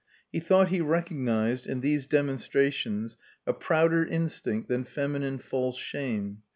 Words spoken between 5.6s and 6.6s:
shame.